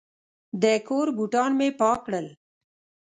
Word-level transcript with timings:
د 0.61 0.63
کور 0.87 1.07
بوټان 1.17 1.51
مې 1.59 1.69
پاک 1.79 1.99
کړل. 2.05 2.27